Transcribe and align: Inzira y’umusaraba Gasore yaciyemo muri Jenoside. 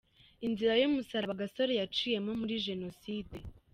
Inzira 0.47 0.73
y’umusaraba 0.77 1.39
Gasore 1.41 1.73
yaciyemo 1.81 2.31
muri 2.41 2.55
Jenoside. 2.67 3.35